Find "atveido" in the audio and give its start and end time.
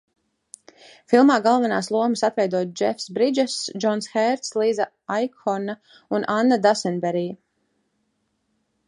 2.27-2.61